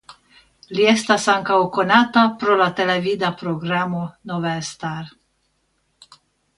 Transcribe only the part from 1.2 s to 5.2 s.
ankaŭ konata pro la televida programo "Nouvelle Star".